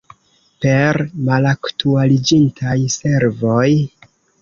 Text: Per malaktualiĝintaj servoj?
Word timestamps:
Per 0.65 0.99
malaktualiĝintaj 1.27 2.77
servoj? 2.99 3.67